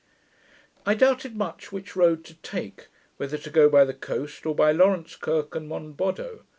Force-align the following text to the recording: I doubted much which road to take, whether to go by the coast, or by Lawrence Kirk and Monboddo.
I 0.83 0.95
doubted 0.95 1.35
much 1.35 1.71
which 1.71 1.95
road 1.95 2.25
to 2.25 2.33
take, 2.41 2.87
whether 3.17 3.37
to 3.37 3.49
go 3.51 3.69
by 3.69 3.85
the 3.85 3.93
coast, 3.93 4.47
or 4.47 4.55
by 4.55 4.71
Lawrence 4.71 5.15
Kirk 5.15 5.53
and 5.53 5.69
Monboddo. 5.69 6.39